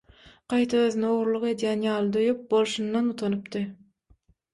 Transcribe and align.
Gaýta 0.51 0.77
özüni 0.85 1.05
ogurlyk 1.15 1.45
edýän 1.49 1.83
ýaly 1.87 2.09
duýup, 2.15 2.39
bolşundan 2.55 3.13
utanypdy. 3.13 3.63